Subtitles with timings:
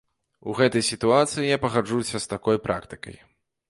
[0.51, 3.25] У гэтай сітуацыі я пагаджуся з такой практыкай.